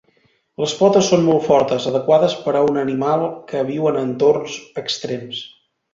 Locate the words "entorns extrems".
4.05-5.45